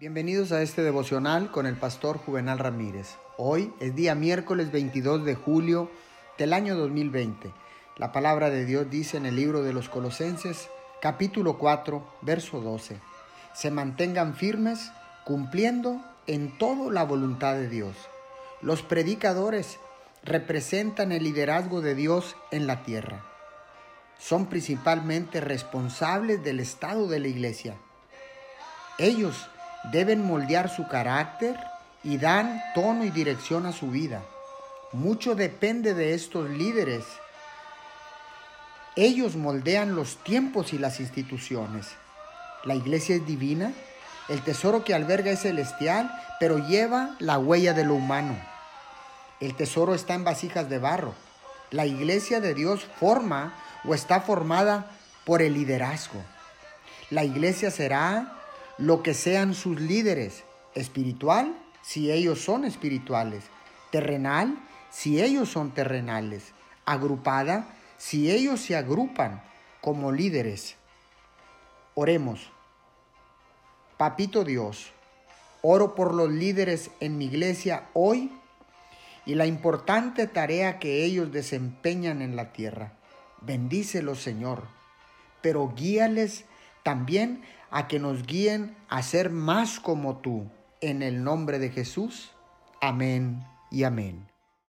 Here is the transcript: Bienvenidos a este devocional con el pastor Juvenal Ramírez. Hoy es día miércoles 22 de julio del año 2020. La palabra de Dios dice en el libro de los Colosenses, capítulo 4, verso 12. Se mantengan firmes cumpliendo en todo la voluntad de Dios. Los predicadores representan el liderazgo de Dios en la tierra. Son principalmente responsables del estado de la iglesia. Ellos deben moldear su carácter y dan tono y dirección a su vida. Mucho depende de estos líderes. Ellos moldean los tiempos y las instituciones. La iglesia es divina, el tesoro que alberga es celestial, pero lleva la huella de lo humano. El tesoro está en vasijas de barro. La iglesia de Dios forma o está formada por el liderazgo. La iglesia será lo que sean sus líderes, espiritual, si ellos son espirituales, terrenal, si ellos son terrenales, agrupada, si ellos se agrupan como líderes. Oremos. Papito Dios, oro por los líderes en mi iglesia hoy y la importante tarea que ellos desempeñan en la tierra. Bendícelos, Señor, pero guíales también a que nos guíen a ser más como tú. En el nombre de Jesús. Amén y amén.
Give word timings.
Bienvenidos 0.00 0.50
a 0.50 0.62
este 0.62 0.82
devocional 0.82 1.50
con 1.50 1.66
el 1.66 1.76
pastor 1.76 2.16
Juvenal 2.16 2.58
Ramírez. 2.58 3.16
Hoy 3.36 3.70
es 3.80 3.94
día 3.94 4.14
miércoles 4.14 4.72
22 4.72 5.26
de 5.26 5.34
julio 5.34 5.90
del 6.38 6.54
año 6.54 6.74
2020. 6.74 7.52
La 7.98 8.10
palabra 8.10 8.48
de 8.48 8.64
Dios 8.64 8.88
dice 8.88 9.18
en 9.18 9.26
el 9.26 9.36
libro 9.36 9.62
de 9.62 9.74
los 9.74 9.90
Colosenses, 9.90 10.70
capítulo 11.02 11.58
4, 11.58 12.02
verso 12.22 12.62
12. 12.62 12.98
Se 13.52 13.70
mantengan 13.70 14.34
firmes 14.34 14.90
cumpliendo 15.26 16.02
en 16.26 16.56
todo 16.56 16.90
la 16.90 17.04
voluntad 17.04 17.52
de 17.56 17.68
Dios. 17.68 17.94
Los 18.62 18.80
predicadores 18.80 19.80
representan 20.24 21.12
el 21.12 21.24
liderazgo 21.24 21.82
de 21.82 21.94
Dios 21.94 22.36
en 22.50 22.66
la 22.66 22.84
tierra. 22.84 23.22
Son 24.18 24.46
principalmente 24.46 25.42
responsables 25.42 26.42
del 26.42 26.58
estado 26.58 27.06
de 27.06 27.20
la 27.20 27.28
iglesia. 27.28 27.76
Ellos 28.96 29.50
deben 29.84 30.24
moldear 30.24 30.68
su 30.68 30.86
carácter 30.88 31.58
y 32.02 32.18
dan 32.18 32.62
tono 32.74 33.04
y 33.04 33.10
dirección 33.10 33.66
a 33.66 33.72
su 33.72 33.90
vida. 33.90 34.22
Mucho 34.92 35.34
depende 35.34 35.94
de 35.94 36.14
estos 36.14 36.48
líderes. 36.50 37.04
Ellos 38.96 39.36
moldean 39.36 39.94
los 39.94 40.16
tiempos 40.24 40.72
y 40.72 40.78
las 40.78 41.00
instituciones. 41.00 41.88
La 42.64 42.74
iglesia 42.74 43.16
es 43.16 43.26
divina, 43.26 43.72
el 44.28 44.42
tesoro 44.42 44.84
que 44.84 44.94
alberga 44.94 45.30
es 45.30 45.40
celestial, 45.40 46.10
pero 46.38 46.58
lleva 46.58 47.16
la 47.18 47.38
huella 47.38 47.72
de 47.72 47.84
lo 47.84 47.94
humano. 47.94 48.36
El 49.40 49.54
tesoro 49.54 49.94
está 49.94 50.14
en 50.14 50.24
vasijas 50.24 50.68
de 50.68 50.78
barro. 50.78 51.14
La 51.70 51.86
iglesia 51.86 52.40
de 52.40 52.54
Dios 52.54 52.84
forma 52.98 53.54
o 53.84 53.94
está 53.94 54.20
formada 54.20 54.90
por 55.24 55.40
el 55.40 55.54
liderazgo. 55.54 56.20
La 57.10 57.24
iglesia 57.24 57.70
será 57.70 58.39
lo 58.80 59.02
que 59.02 59.12
sean 59.12 59.54
sus 59.54 59.78
líderes, 59.78 60.42
espiritual, 60.74 61.54
si 61.82 62.10
ellos 62.10 62.40
son 62.40 62.64
espirituales, 62.64 63.44
terrenal, 63.90 64.58
si 64.90 65.22
ellos 65.22 65.50
son 65.50 65.72
terrenales, 65.72 66.52
agrupada, 66.86 67.68
si 67.98 68.30
ellos 68.30 68.60
se 68.60 68.76
agrupan 68.76 69.42
como 69.82 70.12
líderes. 70.12 70.76
Oremos. 71.94 72.50
Papito 73.98 74.44
Dios, 74.44 74.92
oro 75.60 75.94
por 75.94 76.14
los 76.14 76.30
líderes 76.30 76.90
en 77.00 77.18
mi 77.18 77.26
iglesia 77.26 77.88
hoy 77.92 78.32
y 79.26 79.34
la 79.34 79.44
importante 79.44 80.26
tarea 80.26 80.78
que 80.78 81.04
ellos 81.04 81.30
desempeñan 81.32 82.22
en 82.22 82.34
la 82.34 82.52
tierra. 82.52 82.94
Bendícelos, 83.42 84.22
Señor, 84.22 84.68
pero 85.42 85.74
guíales 85.76 86.46
también 86.82 87.42
a 87.70 87.88
que 87.88 87.98
nos 87.98 88.26
guíen 88.26 88.76
a 88.88 89.02
ser 89.02 89.30
más 89.30 89.80
como 89.80 90.18
tú. 90.18 90.50
En 90.80 91.02
el 91.02 91.22
nombre 91.24 91.58
de 91.58 91.70
Jesús. 91.70 92.30
Amén 92.80 93.44
y 93.70 93.84
amén. 93.84 94.29